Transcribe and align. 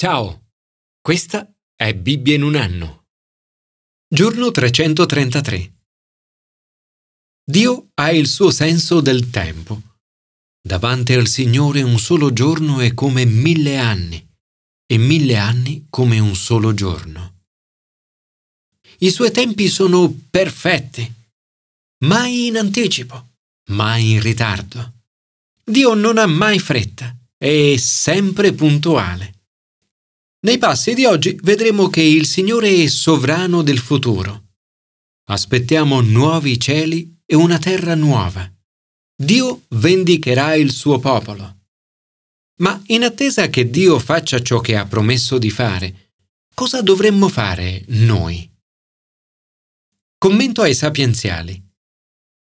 Ciao, 0.00 0.52
questa 1.00 1.52
è 1.74 1.92
Bibbia 1.92 2.36
in 2.36 2.44
un 2.44 2.54
anno. 2.54 3.06
Giorno 4.08 4.52
333. 4.52 5.72
Dio 7.44 7.88
ha 7.94 8.12
il 8.12 8.28
suo 8.28 8.52
senso 8.52 9.00
del 9.00 9.28
tempo. 9.30 9.96
Davanti 10.62 11.14
al 11.14 11.26
Signore 11.26 11.82
un 11.82 11.98
solo 11.98 12.32
giorno 12.32 12.78
è 12.78 12.94
come 12.94 13.24
mille 13.24 13.76
anni 13.76 14.24
e 14.86 14.98
mille 14.98 15.36
anni 15.36 15.88
come 15.90 16.20
un 16.20 16.36
solo 16.36 16.74
giorno. 16.74 17.46
I 18.98 19.10
suoi 19.10 19.32
tempi 19.32 19.66
sono 19.66 20.16
perfetti, 20.30 21.12
mai 22.04 22.46
in 22.46 22.56
anticipo, 22.56 23.30
mai 23.70 24.12
in 24.12 24.22
ritardo. 24.22 24.92
Dio 25.64 25.94
non 25.94 26.18
ha 26.18 26.26
mai 26.26 26.60
fretta, 26.60 27.12
è 27.36 27.74
sempre 27.76 28.52
puntuale. 28.52 29.32
Nei 30.40 30.58
passi 30.58 30.94
di 30.94 31.04
oggi 31.04 31.36
vedremo 31.42 31.88
che 31.88 32.00
il 32.00 32.24
Signore 32.24 32.70
è 32.70 32.86
sovrano 32.86 33.62
del 33.62 33.78
futuro. 33.78 34.50
Aspettiamo 35.30 36.00
nuovi 36.00 36.60
cieli 36.60 37.22
e 37.26 37.34
una 37.34 37.58
terra 37.58 37.96
nuova. 37.96 38.48
Dio 39.20 39.64
vendicherà 39.70 40.54
il 40.54 40.70
suo 40.70 41.00
popolo. 41.00 41.56
Ma 42.60 42.80
in 42.86 43.02
attesa 43.02 43.48
che 43.48 43.68
Dio 43.68 43.98
faccia 43.98 44.40
ciò 44.40 44.60
che 44.60 44.76
ha 44.76 44.86
promesso 44.86 45.38
di 45.38 45.50
fare, 45.50 46.12
cosa 46.54 46.82
dovremmo 46.82 47.28
fare 47.28 47.84
noi? 47.88 48.48
Commento 50.18 50.62
ai 50.62 50.74
sapienziali. 50.74 51.60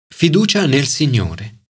Fiducia 0.06 0.66
nel 0.66 0.86
Signore. 0.86 1.64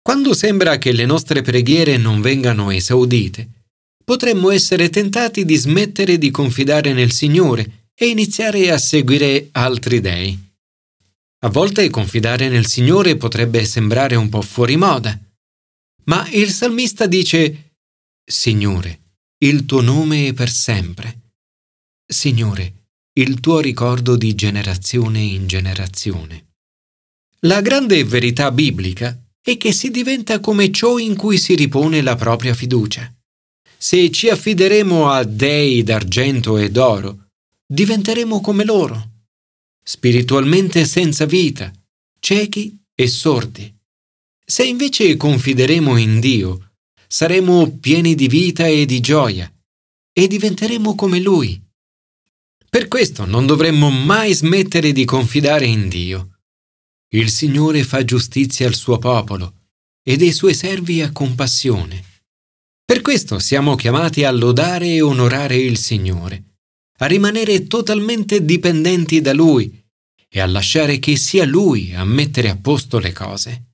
Quando 0.00 0.32
sembra 0.32 0.78
che 0.78 0.92
le 0.92 1.04
nostre 1.04 1.42
preghiere 1.42 1.98
non 1.98 2.22
vengano 2.22 2.70
esaudite, 2.70 3.53
potremmo 4.04 4.50
essere 4.50 4.90
tentati 4.90 5.44
di 5.44 5.56
smettere 5.56 6.18
di 6.18 6.30
confidare 6.30 6.92
nel 6.92 7.10
Signore 7.10 7.88
e 7.94 8.08
iniziare 8.08 8.70
a 8.70 8.78
seguire 8.78 9.48
altri 9.52 10.00
dei. 10.00 10.38
A 11.44 11.48
volte 11.48 11.88
confidare 11.90 12.48
nel 12.48 12.66
Signore 12.66 13.16
potrebbe 13.16 13.64
sembrare 13.64 14.14
un 14.14 14.28
po' 14.28 14.42
fuori 14.42 14.76
moda, 14.76 15.18
ma 16.04 16.28
il 16.30 16.50
salmista 16.50 17.06
dice 17.06 17.72
Signore, 18.24 19.00
il 19.38 19.64
tuo 19.64 19.80
nome 19.80 20.28
è 20.28 20.32
per 20.32 20.50
sempre. 20.50 21.32
Signore, 22.06 22.88
il 23.14 23.40
tuo 23.40 23.60
ricordo 23.60 24.16
di 24.16 24.34
generazione 24.34 25.20
in 25.20 25.46
generazione. 25.46 26.52
La 27.40 27.60
grande 27.60 28.04
verità 28.04 28.50
biblica 28.50 29.18
è 29.40 29.56
che 29.56 29.72
si 29.72 29.90
diventa 29.90 30.40
come 30.40 30.70
ciò 30.70 30.98
in 30.98 31.14
cui 31.16 31.38
si 31.38 31.54
ripone 31.54 32.00
la 32.00 32.16
propria 32.16 32.54
fiducia 32.54 33.14
se 33.84 34.10
ci 34.10 34.30
affideremo 34.30 35.10
a 35.10 35.24
dei 35.24 35.82
d'argento 35.82 36.56
e 36.56 36.70
d'oro, 36.70 37.26
diventeremo 37.66 38.40
come 38.40 38.64
loro, 38.64 39.10
spiritualmente 39.82 40.86
senza 40.86 41.26
vita, 41.26 41.70
ciechi 42.18 42.82
e 42.94 43.06
sordi. 43.06 43.70
Se 44.42 44.64
invece 44.64 45.18
confideremo 45.18 45.98
in 45.98 46.18
Dio, 46.18 46.70
saremo 47.06 47.76
pieni 47.76 48.14
di 48.14 48.26
vita 48.26 48.66
e 48.66 48.86
di 48.86 49.00
gioia 49.00 49.54
e 50.14 50.28
diventeremo 50.28 50.94
come 50.94 51.20
Lui. 51.20 51.62
Per 52.70 52.88
questo 52.88 53.26
non 53.26 53.44
dovremmo 53.44 53.90
mai 53.90 54.32
smettere 54.32 54.92
di 54.92 55.04
confidare 55.04 55.66
in 55.66 55.90
Dio. 55.90 56.38
Il 57.10 57.28
Signore 57.28 57.84
fa 57.84 58.02
giustizia 58.02 58.66
al 58.66 58.76
suo 58.76 58.96
popolo 58.96 59.66
e 60.02 60.16
dei 60.16 60.32
suoi 60.32 60.54
servi 60.54 61.02
ha 61.02 61.12
compassione. 61.12 62.12
Per 62.86 63.00
questo 63.00 63.38
siamo 63.38 63.76
chiamati 63.76 64.24
a 64.24 64.30
lodare 64.30 64.88
e 64.88 65.00
onorare 65.00 65.56
il 65.56 65.78
Signore, 65.78 66.58
a 66.98 67.06
rimanere 67.06 67.66
totalmente 67.66 68.44
dipendenti 68.44 69.22
da 69.22 69.32
Lui 69.32 69.82
e 70.28 70.40
a 70.40 70.46
lasciare 70.46 70.98
che 70.98 71.16
sia 71.16 71.46
Lui 71.46 71.94
a 71.94 72.04
mettere 72.04 72.50
a 72.50 72.56
posto 72.56 72.98
le 72.98 73.12
cose. 73.12 73.72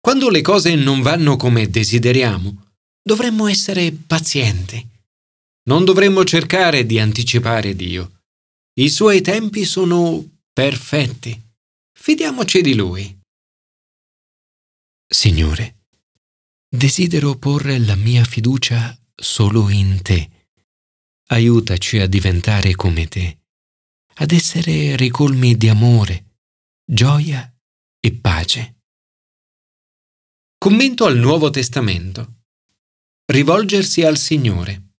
Quando 0.00 0.28
le 0.28 0.40
cose 0.40 0.74
non 0.74 1.02
vanno 1.02 1.36
come 1.36 1.68
desideriamo, 1.70 2.72
dovremmo 3.00 3.46
essere 3.46 3.92
pazienti. 3.92 4.84
Non 5.68 5.84
dovremmo 5.84 6.24
cercare 6.24 6.84
di 6.84 6.98
anticipare 6.98 7.76
Dio. 7.76 8.22
I 8.74 8.88
suoi 8.88 9.20
tempi 9.20 9.64
sono 9.64 10.24
perfetti. 10.52 11.40
Fidiamoci 11.92 12.60
di 12.60 12.74
Lui. 12.74 13.18
Signore, 15.08 15.75
Desidero 16.76 17.38
porre 17.38 17.78
la 17.78 17.94
mia 17.94 18.22
fiducia 18.22 18.94
solo 19.14 19.70
in 19.70 20.02
te. 20.02 20.48
Aiutaci 21.28 22.00
a 22.00 22.06
diventare 22.06 22.74
come 22.74 23.08
te, 23.08 23.38
ad 24.16 24.30
essere 24.30 24.94
ricolmi 24.94 25.56
di 25.56 25.70
amore, 25.70 26.36
gioia 26.84 27.50
e 27.98 28.12
pace. 28.12 28.82
Commento 30.58 31.06
al 31.06 31.16
Nuovo 31.16 31.48
Testamento. 31.48 32.42
Rivolgersi 33.24 34.02
al 34.02 34.18
Signore. 34.18 34.96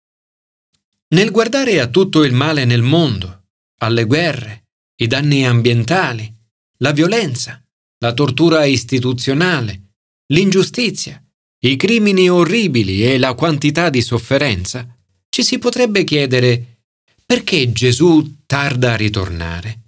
Nel 1.09 1.31
guardare 1.31 1.79
a 1.81 1.89
tutto 1.89 2.25
il 2.25 2.33
male 2.33 2.65
nel 2.65 2.83
mondo, 2.83 3.49
alle 3.81 4.05
guerre, 4.05 4.69
i 4.97 5.07
danni 5.07 5.45
ambientali, 5.45 6.35
la 6.79 6.93
violenza, 6.93 7.63
la 7.99 8.15
tortura 8.15 8.65
istituzionale, 8.65 9.93
l'ingiustizia, 10.29 11.21
i 11.69 11.77
crimini 11.77 12.29
orribili 12.29 13.05
e 13.05 13.19
la 13.19 13.35
quantità 13.35 13.91
di 13.91 14.03
sofferenza, 14.03 14.87
ci 15.29 15.43
si 15.43 15.59
potrebbe 15.59 16.05
chiedere 16.05 16.83
perché 17.27 17.73
Gesù 17.73 18.45
tarda 18.47 18.93
a 18.93 18.97
ritornare? 18.97 19.81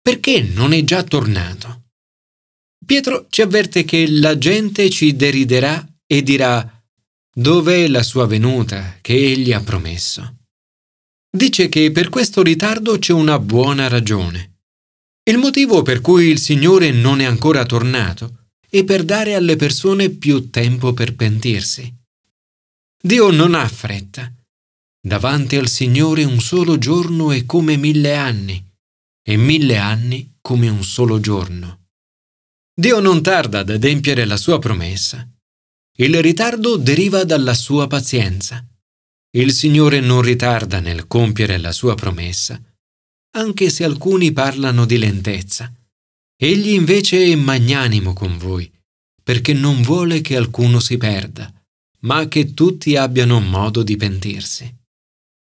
Perché 0.00 0.40
non 0.42 0.72
è 0.72 0.84
già 0.84 1.02
tornato? 1.02 1.82
Pietro 2.84 3.26
ci 3.30 3.42
avverte 3.42 3.84
che 3.84 4.08
la 4.08 4.38
gente 4.38 4.88
ci 4.90 5.16
deriderà 5.16 5.84
e 6.06 6.22
dirà 6.22 6.82
dov'è 7.34 7.88
la 7.88 8.02
sua 8.02 8.26
venuta 8.26 8.98
che 9.00 9.14
egli 9.14 9.52
ha 9.52 9.60
promesso. 9.62 10.36
Dice 11.34 11.68
che 11.68 11.90
per 11.90 12.10
questo 12.10 12.42
ritardo 12.42 12.98
c'è 12.98 13.12
una 13.12 13.38
buona 13.40 13.88
ragione. 13.88 14.58
Il 15.24 15.38
motivo 15.38 15.82
per 15.82 16.00
cui 16.00 16.26
il 16.26 16.38
Signore 16.38 16.92
non 16.92 17.20
è 17.20 17.24
ancora 17.24 17.64
tornato 17.64 18.43
e 18.74 18.82
per 18.82 19.04
dare 19.04 19.36
alle 19.36 19.54
persone 19.54 20.10
più 20.10 20.50
tempo 20.50 20.92
per 20.94 21.14
pentirsi. 21.14 21.94
Dio 23.00 23.30
non 23.30 23.54
ha 23.54 23.68
fretta. 23.68 24.34
Davanti 25.00 25.54
al 25.54 25.68
Signore 25.68 26.24
un 26.24 26.40
solo 26.40 26.76
giorno 26.76 27.30
è 27.30 27.44
come 27.44 27.76
mille 27.76 28.16
anni, 28.16 28.60
e 29.22 29.36
mille 29.36 29.76
anni 29.76 30.38
come 30.40 30.68
un 30.68 30.82
solo 30.82 31.20
giorno. 31.20 31.84
Dio 32.74 32.98
non 32.98 33.22
tarda 33.22 33.60
ad 33.60 33.70
adempiere 33.70 34.24
la 34.24 34.36
sua 34.36 34.58
promessa. 34.58 35.24
Il 35.96 36.20
ritardo 36.20 36.74
deriva 36.74 37.22
dalla 37.22 37.54
sua 37.54 37.86
pazienza. 37.86 38.66
Il 39.36 39.52
Signore 39.52 40.00
non 40.00 40.20
ritarda 40.20 40.80
nel 40.80 41.06
compiere 41.06 41.58
la 41.58 41.70
sua 41.70 41.94
promessa, 41.94 42.60
anche 43.36 43.70
se 43.70 43.84
alcuni 43.84 44.32
parlano 44.32 44.84
di 44.84 44.98
lentezza. 44.98 45.72
Egli 46.36 46.70
invece 46.70 47.24
è 47.24 47.34
magnanimo 47.36 48.12
con 48.12 48.36
voi, 48.38 48.70
perché 49.22 49.52
non 49.52 49.82
vuole 49.82 50.20
che 50.20 50.36
alcuno 50.36 50.80
si 50.80 50.96
perda, 50.96 51.52
ma 52.00 52.26
che 52.28 52.54
tutti 52.54 52.96
abbiano 52.96 53.40
modo 53.40 53.82
di 53.82 53.96
pentirsi. 53.96 54.72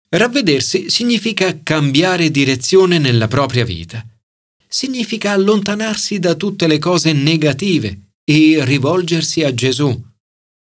Ravvedersi 0.09 0.91
significa 0.91 1.61
cambiare 1.63 2.31
direzione 2.31 2.99
nella 2.99 3.29
propria 3.29 3.65
vita. 3.65 4.07
Significa 4.69 5.33
allontanarsi 5.33 6.19
da 6.19 6.35
tutte 6.35 6.67
le 6.67 6.79
cose 6.79 7.13
negative 7.13 8.13
e 8.25 8.65
rivolgersi 8.65 9.43
a 9.43 9.55
Gesù. 9.55 10.03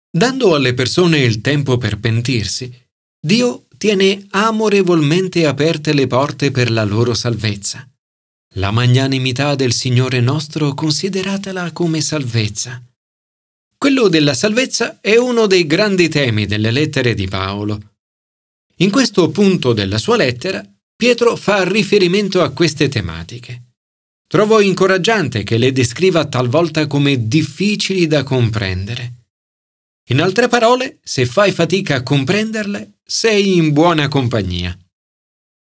Dando 0.10 0.56
alle 0.56 0.74
persone 0.74 1.20
il 1.20 1.42
tempo 1.42 1.78
per 1.78 2.00
pentirsi, 2.00 2.72
Dio 3.20 3.68
tiene 3.78 4.26
amorevolmente 4.30 5.46
aperte 5.46 5.94
le 5.94 6.08
porte 6.08 6.52
per 6.52 6.72
la 6.72 6.84
loro 6.84 7.14
salvezza. 7.14 7.88
La 8.58 8.72
magnanimità 8.72 9.54
del 9.54 9.72
Signore 9.72 10.20
nostro 10.20 10.74
consideratela 10.74 11.72
come 11.74 12.02
salvezza. 12.02 12.82
Quello 13.78 14.08
della 14.08 14.34
salvezza 14.34 14.98
è 15.00 15.16
uno 15.16 15.46
dei 15.46 15.68
grandi 15.68 16.10
temi 16.10 16.48
delle 16.48 16.72
lettere 16.72 17.14
di 17.14 17.28
Paolo. 17.28 17.80
In 18.78 18.90
questo 18.90 19.30
punto 19.30 19.74
della 19.74 20.00
sua 20.00 20.16
lettera, 20.16 20.66
Pietro 20.96 21.36
fa 21.36 21.70
riferimento 21.70 22.42
a 22.42 22.50
queste 22.50 22.90
tematiche. 22.90 23.74
Trovo 24.26 24.60
incoraggiante 24.60 25.44
che 25.44 25.60
le 25.60 25.72
descriva 25.72 26.26
talvolta 26.26 26.88
come 26.88 27.28
difficili 27.28 28.08
da 28.08 28.24
comprendere. 28.24 29.26
In 30.10 30.20
altre 30.20 30.48
parole, 30.48 30.98
se 31.04 31.28
fai 31.28 31.52
fatica 31.52 31.98
a 31.98 32.04
comprenderle, 32.04 32.94
sei 33.06 33.56
in 33.56 33.72
buona 33.72 34.08
compagnia. 34.08 34.76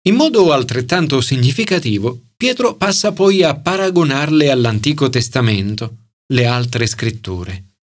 In 0.03 0.13
modo 0.13 0.51
altrettanto 0.51 1.19
significativo, 1.19 2.24
Pietro 2.37 2.75
passa 2.75 3.13
poi 3.13 3.43
a 3.43 3.55
paragonarle 3.55 4.51
all'Antico 4.51 5.09
Testamento, 5.09 6.09
le 6.33 6.45
altre 6.45 6.85
scritture. 6.85 7.75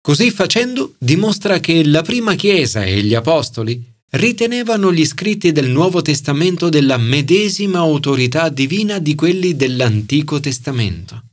Così 0.00 0.30
facendo 0.30 0.94
dimostra 0.98 1.60
che 1.60 1.84
la 1.84 2.00
prima 2.00 2.34
Chiesa 2.34 2.84
e 2.84 3.02
gli 3.02 3.14
Apostoli 3.14 3.84
ritenevano 4.12 4.90
gli 4.94 5.04
scritti 5.04 5.52
del 5.52 5.68
Nuovo 5.68 6.00
Testamento 6.00 6.70
della 6.70 6.96
medesima 6.96 7.80
autorità 7.80 8.48
divina 8.48 8.98
di 8.98 9.14
quelli 9.14 9.54
dell'Antico 9.54 10.40
Testamento. 10.40 11.24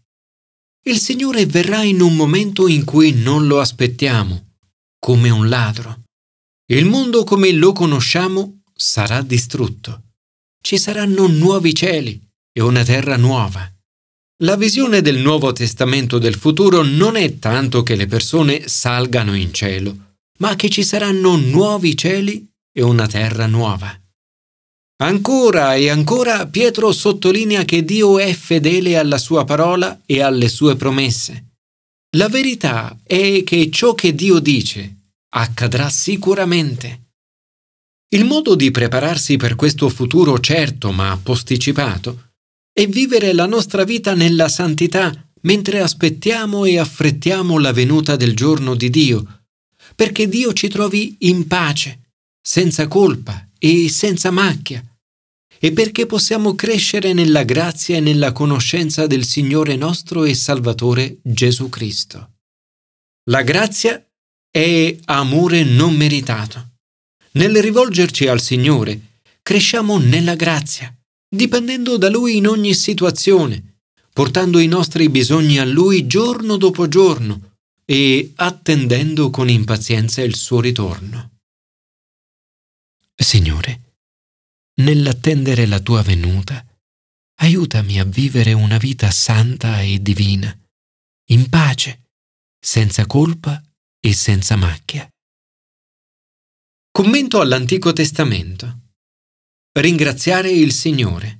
Il 0.83 0.99
Signore 0.99 1.45
verrà 1.45 1.81
in 1.81 2.01
un 2.01 2.13
momento 2.13 2.67
in 2.67 2.83
cui 2.83 3.13
non 3.13 3.47
lo 3.47 3.61
aspettiamo, 3.61 4.55
come 4.99 5.29
un 5.29 5.47
ladro. 5.47 6.01
Il 6.73 6.83
mondo 6.83 7.23
come 7.23 7.53
lo 7.53 7.71
conosciamo 7.71 8.63
sarà 8.75 9.21
distrutto. 9.21 10.01
Ci 10.59 10.77
saranno 10.77 11.27
nuovi 11.27 11.73
cieli 11.73 12.24
e 12.57 12.61
una 12.61 12.85
terra 12.85 13.17
nuova. 13.17 13.69
La 14.43 14.55
visione 14.55 15.01
del 15.01 15.17
Nuovo 15.17 15.51
Testamento 15.51 16.17
del 16.17 16.35
futuro 16.35 16.83
non 16.83 17.17
è 17.17 17.37
tanto 17.37 17.83
che 17.83 17.95
le 17.95 18.05
persone 18.05 18.69
salgano 18.69 19.35
in 19.35 19.53
cielo, 19.53 20.15
ma 20.39 20.55
che 20.55 20.69
ci 20.69 20.81
saranno 20.83 21.35
nuovi 21.35 21.97
cieli 21.97 22.47
e 22.71 22.81
una 22.81 23.07
terra 23.07 23.45
nuova. 23.45 23.93
Ancora 25.03 25.75
e 25.75 25.89
ancora 25.89 26.47
Pietro 26.47 26.93
sottolinea 26.93 27.65
che 27.65 27.83
Dio 27.83 28.19
è 28.19 28.33
fedele 28.33 28.97
alla 28.97 29.17
sua 29.17 29.43
parola 29.43 30.01
e 30.05 30.21
alle 30.21 30.47
sue 30.47 30.77
promesse. 30.77 31.55
La 32.15 32.29
verità 32.29 32.97
è 33.03 33.43
che 33.43 33.69
ciò 33.69 33.93
che 33.93 34.15
Dio 34.15 34.39
dice 34.39 34.95
accadrà 35.35 35.89
sicuramente. 35.89 37.09
Il 38.15 38.23
modo 38.23 38.55
di 38.55 38.71
prepararsi 38.71 39.35
per 39.35 39.55
questo 39.55 39.89
futuro 39.89 40.39
certo 40.39 40.93
ma 40.93 41.19
posticipato 41.21 42.24
è 42.77 42.87
vivere 42.87 43.31
la 43.31 43.45
nostra 43.45 43.85
vita 43.85 44.13
nella 44.15 44.49
santità 44.49 45.09
mentre 45.43 45.79
aspettiamo 45.79 46.65
e 46.65 46.77
affrettiamo 46.77 47.57
la 47.57 47.71
venuta 47.71 48.17
del 48.17 48.35
giorno 48.35 48.75
di 48.75 48.89
Dio, 48.89 49.43
perché 49.95 50.27
Dio 50.27 50.51
ci 50.51 50.67
trovi 50.67 51.15
in 51.19 51.47
pace 51.47 52.11
senza 52.41 52.89
colpa 52.89 53.47
e 53.57 53.87
senza 53.87 54.29
macchia, 54.29 54.83
e 55.57 55.71
perché 55.71 56.05
possiamo 56.05 56.53
crescere 56.55 57.13
nella 57.13 57.43
grazia 57.43 57.95
e 57.95 58.01
nella 58.01 58.33
conoscenza 58.33 59.07
del 59.07 59.23
Signore 59.23 59.77
nostro 59.77 60.25
e 60.25 60.33
Salvatore 60.33 61.19
Gesù 61.21 61.69
Cristo. 61.69 62.31
La 63.29 63.43
grazia 63.43 64.05
è 64.51 64.97
amore 65.05 65.63
non 65.63 65.95
meritato. 65.95 66.71
Nel 67.33 67.55
rivolgerci 67.61 68.27
al 68.27 68.41
Signore, 68.41 69.19
cresciamo 69.41 69.97
nella 69.97 70.35
grazia, 70.35 70.94
dipendendo 71.35 71.97
da 71.97 72.09
Lui 72.09 72.37
in 72.37 72.47
ogni 72.47 72.73
situazione, 72.73 73.79
portando 74.11 74.59
i 74.59 74.67
nostri 74.67 75.09
bisogni 75.09 75.59
a 75.59 75.65
Lui 75.65 76.07
giorno 76.07 76.57
dopo 76.57 76.87
giorno 76.87 77.57
e 77.85 78.31
attendendo 78.35 79.29
con 79.29 79.49
impazienza 79.49 80.21
il 80.21 80.35
suo 80.35 80.59
ritorno. 80.59 81.31
Signore, 83.15 83.97
nell'attendere 84.81 85.65
la 85.65 85.79
tua 85.79 86.01
venuta, 86.01 86.65
aiutami 87.41 87.99
a 87.99 88.05
vivere 88.05 88.53
una 88.53 88.77
vita 88.77 89.11
santa 89.11 89.81
e 89.81 90.01
divina, 90.01 90.57
in 91.29 91.49
pace, 91.49 92.09
senza 92.59 93.05
colpa 93.05 93.61
e 93.99 94.13
senza 94.13 94.55
macchia. 94.55 95.07
Commento 96.91 97.41
all'Antico 97.41 97.91
Testamento. 97.93 98.84
Ringraziare 99.77 100.51
il 100.51 100.71
Signore. 100.71 101.39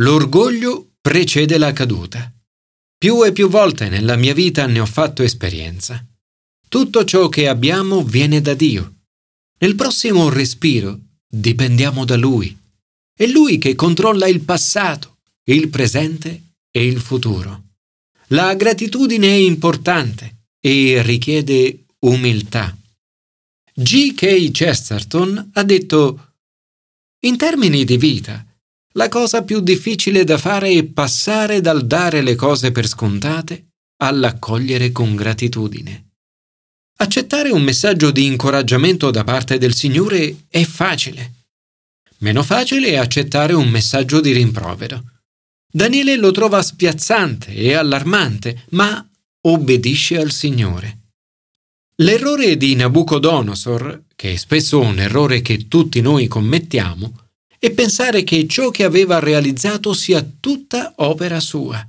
L'orgoglio 0.00 0.96
precede 1.00 1.56
la 1.56 1.72
caduta. 1.72 2.32
Più 2.98 3.24
e 3.24 3.32
più 3.32 3.48
volte 3.48 3.88
nella 3.88 4.16
mia 4.16 4.34
vita 4.34 4.66
ne 4.66 4.80
ho 4.80 4.86
fatto 4.86 5.22
esperienza. 5.22 6.04
Tutto 6.68 7.04
ciò 7.04 7.28
che 7.28 7.48
abbiamo 7.48 8.02
viene 8.02 8.40
da 8.40 8.54
Dio 8.54 8.96
nel 9.60 9.74
prossimo 9.74 10.28
respiro 10.28 11.00
dipendiamo 11.26 12.04
da 12.04 12.16
Lui. 12.16 12.56
È 13.12 13.26
Lui 13.26 13.58
che 13.58 13.74
controlla 13.74 14.28
il 14.28 14.40
passato, 14.40 15.16
il 15.44 15.68
presente 15.68 16.42
e 16.70 16.86
il 16.86 17.00
futuro. 17.00 17.64
La 18.28 18.54
gratitudine 18.54 19.26
è 19.26 19.38
importante 19.38 20.44
e 20.60 21.02
richiede 21.02 21.86
umiltà. 22.00 22.76
G. 23.74 24.14
K. 24.14 24.50
Chesterton 24.52 25.50
ha 25.54 25.62
detto 25.64 26.27
In 27.22 27.36
termini 27.36 27.84
di 27.84 27.96
vita, 27.96 28.46
la 28.92 29.08
cosa 29.08 29.42
più 29.42 29.58
difficile 29.58 30.22
da 30.22 30.38
fare 30.38 30.70
è 30.70 30.84
passare 30.84 31.60
dal 31.60 31.84
dare 31.84 32.22
le 32.22 32.36
cose 32.36 32.70
per 32.70 32.86
scontate 32.86 33.70
all'accogliere 33.96 34.92
con 34.92 35.16
gratitudine. 35.16 36.12
Accettare 36.98 37.50
un 37.50 37.62
messaggio 37.62 38.12
di 38.12 38.24
incoraggiamento 38.26 39.10
da 39.10 39.24
parte 39.24 39.58
del 39.58 39.74
Signore 39.74 40.44
è 40.48 40.62
facile. 40.62 41.46
Meno 42.18 42.44
facile 42.44 42.88
è 42.90 42.96
accettare 42.96 43.52
un 43.52 43.68
messaggio 43.68 44.20
di 44.20 44.30
rimprovero. 44.30 45.02
Daniele 45.68 46.16
lo 46.16 46.30
trova 46.30 46.62
spiazzante 46.62 47.52
e 47.52 47.74
allarmante, 47.74 48.64
ma 48.70 49.04
obbedisce 49.40 50.18
al 50.18 50.30
Signore. 50.30 50.98
L'errore 51.96 52.56
di 52.56 52.76
Nabucodonosor, 52.76 54.04
che 54.18 54.32
è 54.32 54.36
spesso 54.36 54.80
un 54.80 54.98
errore 54.98 55.42
che 55.42 55.68
tutti 55.68 56.00
noi 56.00 56.26
commettiamo, 56.26 57.26
è 57.56 57.70
pensare 57.70 58.24
che 58.24 58.48
ciò 58.48 58.70
che 58.70 58.82
aveva 58.82 59.20
realizzato 59.20 59.92
sia 59.92 60.28
tutta 60.40 60.94
opera 60.96 61.38
sua. 61.38 61.88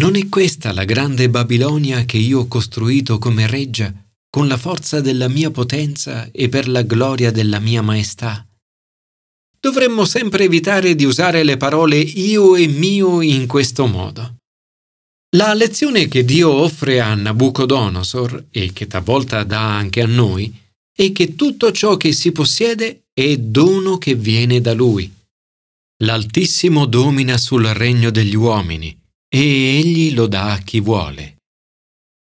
Non 0.00 0.16
è 0.16 0.26
questa 0.30 0.72
la 0.72 0.84
grande 0.84 1.28
Babilonia 1.28 2.06
che 2.06 2.16
io 2.16 2.40
ho 2.40 2.46
costruito 2.46 3.18
come 3.18 3.46
reggia 3.46 3.92
con 4.30 4.48
la 4.48 4.56
forza 4.56 5.02
della 5.02 5.28
mia 5.28 5.50
potenza 5.50 6.30
e 6.32 6.48
per 6.48 6.66
la 6.66 6.80
gloria 6.80 7.30
della 7.30 7.58
mia 7.58 7.82
maestà. 7.82 8.46
Dovremmo 9.60 10.06
sempre 10.06 10.44
evitare 10.44 10.94
di 10.94 11.04
usare 11.04 11.42
le 11.42 11.58
parole 11.58 11.98
io 11.98 12.56
e 12.56 12.66
mio 12.68 13.20
in 13.20 13.46
questo 13.46 13.84
modo. 13.86 14.36
La 15.36 15.52
lezione 15.52 16.08
che 16.08 16.24
Dio 16.24 16.50
offre 16.50 17.00
a 17.02 17.14
Nabucodonosor 17.14 18.46
e 18.50 18.72
che 18.72 18.86
talvolta 18.86 19.44
dà 19.44 19.76
anche 19.76 20.00
a 20.00 20.06
noi 20.06 20.62
è 20.96 21.10
che 21.10 21.34
tutto 21.34 21.72
ciò 21.72 21.96
che 21.96 22.12
si 22.12 22.30
possiede 22.30 23.06
è 23.12 23.36
dono 23.36 23.98
che 23.98 24.14
viene 24.14 24.60
da 24.60 24.72
Lui. 24.72 25.12
L'Altissimo 26.04 26.86
domina 26.86 27.36
sul 27.36 27.64
regno 27.66 28.10
degli 28.10 28.34
uomini 28.36 28.96
e 29.28 29.38
Egli 29.78 30.14
lo 30.14 30.26
dà 30.26 30.52
a 30.52 30.58
chi 30.58 30.80
vuole. 30.80 31.36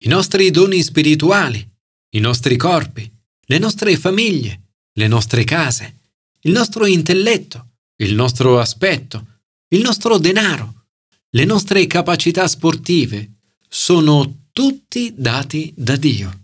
I 0.03 0.09
nostri 0.09 0.51
doni 0.51 0.83
spirituali, 0.83 1.67
i 2.11 2.21
nostri 2.21 2.57
corpi, 2.57 3.11
le 3.47 3.59
nostre 3.59 3.97
famiglie, 3.97 4.73
le 4.93 5.09
nostre 5.09 5.45
case, 5.45 5.97
il 6.41 6.53
nostro 6.53 6.87
intelletto, 6.87 7.69
il 7.97 8.15
nostro 8.15 8.59
aspetto, 8.59 9.27
il 9.69 9.81
nostro 9.81 10.19
denaro, 10.19 10.87
le 11.31 11.45
nostre 11.45 11.87
capacità 11.87 12.47
sportive 12.49 13.37
sono 13.69 14.49
tutti 14.53 15.15
dati 15.17 15.73
da 15.77 15.97
Dio. 15.97 16.40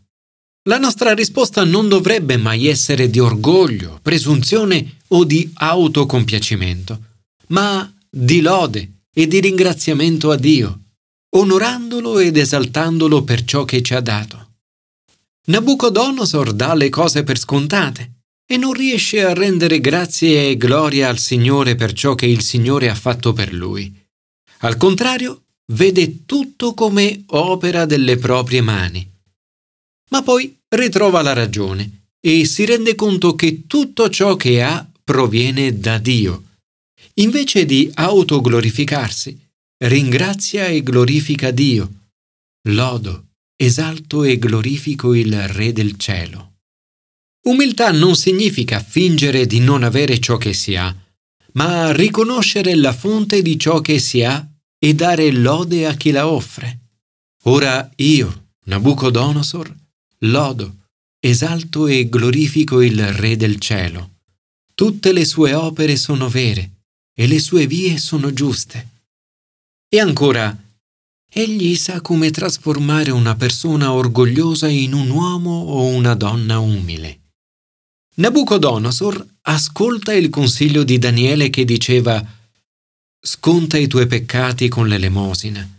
La 0.69 0.79
nostra 0.79 1.15
risposta 1.15 1.63
non 1.63 1.89
dovrebbe 1.89 2.37
mai 2.37 2.67
essere 2.67 3.09
di 3.09 3.21
orgoglio, 3.21 4.01
presunzione 4.03 4.97
o 5.09 5.23
di 5.23 5.49
autocompiacimento, 5.55 7.01
ma 7.49 7.89
di 8.11 8.41
lode 8.41 9.03
e 9.13 9.29
di 9.29 9.39
ringraziamento 9.39 10.33
a 10.33 10.37
Dio, 10.37 10.81
onorandolo 11.37 12.19
ed 12.19 12.37
esaltandolo 12.37 13.23
per 13.23 13.45
ciò 13.45 13.65
che 13.65 13.81
ci 13.81 13.95
ha 13.95 14.01
dato. 14.01 14.55
Nabucodonosor 15.45 16.53
dà 16.53 16.75
le 16.75 16.89
cose 16.89 17.23
per 17.23 17.39
scontate 17.39 18.23
e 18.45 18.57
non 18.57 18.73
riesce 18.73 19.25
a 19.25 19.35
rendere 19.35 19.81
grazie 19.81 20.49
e 20.49 20.57
gloria 20.57 21.09
al 21.09 21.19
Signore 21.19 21.77
per 21.77 21.93
ciò 21.93 22.17
che 22.17 22.27
il 22.27 22.43
Signore 22.43 22.89
ha 22.89 22.95
fatto 22.97 23.33
per 23.33 23.53
lui. 23.53 23.95
Al 24.59 24.77
contrario, 24.77 25.45
vede 25.67 26.25
tutto 26.25 26.75
come 26.75 27.23
opera 27.27 27.85
delle 27.85 28.17
proprie 28.17 28.63
mani. 28.63 29.15
Ma 30.09 30.23
poi 30.23 30.56
ritrova 30.75 31.23
la 31.23 31.33
ragione 31.33 32.09
e 32.21 32.45
si 32.45 32.65
rende 32.65 32.95
conto 32.95 33.35
che 33.35 33.67
tutto 33.67 34.11
ciò 34.11 34.37
che 34.37 34.63
ha 34.63 34.89
proviene 35.05 35.79
da 35.79 35.99
Dio. 35.99 36.43
Invece 37.15 37.65
di 37.65 37.91
autoglorificarsi, 37.95 39.39
ringrazia 39.85 40.67
e 40.67 40.83
glorifica 40.83 41.51
Dio. 41.51 42.09
Lodo, 42.69 43.29
esalto 43.57 44.25
e 44.25 44.39
glorifico 44.39 45.15
il 45.15 45.49
Re 45.49 45.73
del 45.73 45.97
cielo. 45.97 46.55
Umiltà 47.47 47.93
non 47.93 48.17
significa 48.17 48.81
fingere 48.81 49.47
di 49.47 49.61
non 49.61 49.85
avere 49.85 50.19
ciò 50.19 50.37
che 50.37 50.53
si 50.53 50.75
ha, 50.75 50.95
ma 51.53 51.93
riconoscere 51.93 52.75
la 52.75 52.93
fonte 52.93 53.41
di 53.41 53.59
ciò 53.59 53.81
che 53.81 54.01
si 54.01 54.25
ha 54.25 54.47
e 54.79 54.95
dare 54.95 55.31
lode 55.31 55.87
a 55.87 55.95
chi 55.95 56.11
la 56.11 56.29
offre. 56.29 56.81
Ora 57.45 57.89
io, 57.97 58.49
Nabucodonosor, 58.65 59.75
lodo, 60.21 60.89
esalto 61.21 61.87
e 61.87 62.09
glorifico 62.09 62.81
il 62.81 63.13
Re 63.13 63.37
del 63.37 63.59
cielo. 63.59 64.15
Tutte 64.75 65.13
le 65.13 65.25
sue 65.25 65.55
opere 65.55 65.97
sono 65.97 66.29
vere 66.29 66.71
e 67.15 67.27
le 67.27 67.39
sue 67.39 67.67
vie 67.67 67.99
sono 67.99 68.33
giuste. 68.33 68.89
E 69.89 70.01
ancora, 70.01 70.57
Egli 71.29 71.75
sa 71.75 72.01
come 72.01 72.31
trasformare 72.31 73.11
una 73.11 73.35
persona 73.35 73.93
orgogliosa 73.93 74.69
in 74.69 74.95
un 74.95 75.11
uomo 75.11 75.51
o 75.51 75.87
una 75.87 76.15
donna 76.15 76.59
umile. 76.61 77.21
Nabucodonosor 78.15 79.27
ascolta 79.43 80.15
il 80.15 80.31
consiglio 80.31 80.83
di 80.83 80.99
Daniele 80.99 81.51
che 81.51 81.65
diceva 81.65 82.25
Sconta 83.21 83.77
i 83.77 83.87
tuoi 83.87 84.07
peccati 84.07 84.69
con 84.69 84.89
l'elemosina 84.89 85.75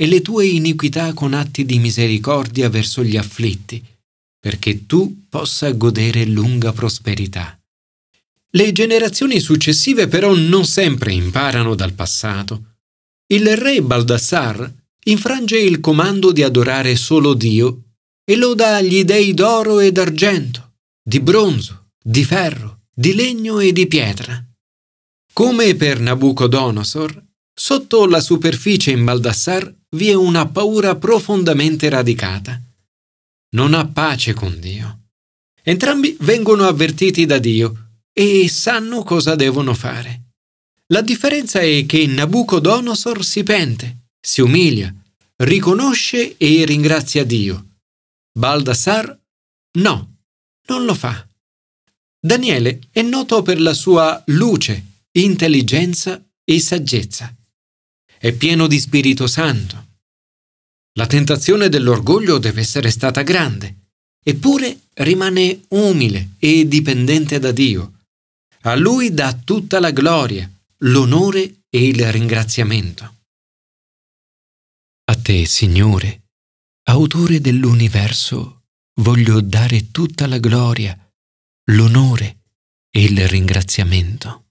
e 0.00 0.06
le 0.06 0.22
tue 0.22 0.46
iniquità 0.46 1.12
con 1.12 1.34
atti 1.34 1.66
di 1.66 1.78
misericordia 1.78 2.70
verso 2.70 3.04
gli 3.04 3.18
afflitti, 3.18 3.84
perché 4.40 4.86
tu 4.86 5.26
possa 5.28 5.72
godere 5.72 6.24
lunga 6.24 6.72
prosperità. 6.72 7.60
Le 8.52 8.72
generazioni 8.72 9.40
successive 9.40 10.08
però 10.08 10.34
non 10.34 10.64
sempre 10.64 11.12
imparano 11.12 11.74
dal 11.74 11.92
passato. 11.92 12.76
Il 13.26 13.54
re 13.58 13.82
Baldassar 13.82 14.72
infrange 15.04 15.58
il 15.58 15.80
comando 15.80 16.32
di 16.32 16.42
adorare 16.42 16.96
solo 16.96 17.34
Dio 17.34 17.82
e 18.24 18.36
lo 18.36 18.54
dà 18.54 18.76
agli 18.76 19.04
dei 19.04 19.34
d'oro 19.34 19.80
e 19.80 19.92
d'argento, 19.92 20.76
di 21.02 21.20
bronzo, 21.20 21.90
di 22.02 22.24
ferro, 22.24 22.84
di 22.90 23.12
legno 23.12 23.58
e 23.58 23.70
di 23.72 23.86
pietra. 23.86 24.42
Come 25.34 25.74
per 25.74 26.00
Nabucodonosor, 26.00 27.22
sotto 27.52 28.06
la 28.06 28.20
superficie 28.20 28.92
in 28.92 29.04
Baldassar 29.04 29.76
vi 29.96 30.08
è 30.08 30.14
una 30.14 30.46
paura 30.46 30.96
profondamente 30.96 31.88
radicata. 31.88 32.60
Non 33.50 33.74
ha 33.74 33.86
pace 33.86 34.32
con 34.32 34.58
Dio. 34.60 34.98
Entrambi 35.62 36.16
vengono 36.20 36.66
avvertiti 36.66 37.26
da 37.26 37.38
Dio 37.38 37.88
e 38.12 38.48
sanno 38.48 39.02
cosa 39.02 39.34
devono 39.34 39.74
fare. 39.74 40.22
La 40.86 41.00
differenza 41.02 41.60
è 41.60 41.84
che 41.86 42.06
Nabucodonosor 42.06 43.24
si 43.24 43.42
pente, 43.42 44.08
si 44.20 44.40
umilia, 44.40 44.92
riconosce 45.36 46.36
e 46.36 46.64
ringrazia 46.64 47.24
Dio. 47.24 47.76
Baldassar 48.32 49.18
no, 49.78 50.16
non 50.66 50.84
lo 50.84 50.94
fa. 50.94 51.26
Daniele 52.18 52.80
è 52.90 53.02
noto 53.02 53.42
per 53.42 53.60
la 53.60 53.72
sua 53.72 54.22
luce, 54.26 54.84
intelligenza 55.12 56.22
e 56.44 56.60
saggezza. 56.60 57.34
È 58.22 58.32
pieno 58.32 58.66
di 58.66 58.78
Spirito 58.78 59.26
Santo. 59.26 59.86
La 60.98 61.06
tentazione 61.06 61.70
dell'orgoglio 61.70 62.36
deve 62.36 62.60
essere 62.60 62.90
stata 62.90 63.22
grande, 63.22 63.92
eppure 64.22 64.88
rimane 64.94 65.62
umile 65.68 66.32
e 66.38 66.68
dipendente 66.68 67.38
da 67.38 67.50
Dio 67.52 67.94
a 68.62 68.76
lui 68.76 69.14
dà 69.14 69.32
tutta 69.32 69.80
la 69.80 69.90
gloria, 69.90 70.50
l'onore 70.80 71.62
e 71.70 71.86
il 71.86 72.12
ringraziamento. 72.12 73.16
A 75.04 75.16
te, 75.16 75.46
Signore, 75.46 76.24
autore 76.88 77.40
dell'universo, 77.40 78.64
voglio 79.00 79.40
dare 79.40 79.90
tutta 79.90 80.26
la 80.26 80.36
gloria, 80.36 80.94
l'onore 81.70 82.40
e 82.90 83.02
il 83.02 83.26
ringraziamento. 83.28 84.49